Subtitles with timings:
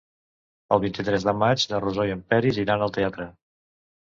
[0.75, 3.29] El vint-i-tres de maig na Rosó i en Peris iran al teatre.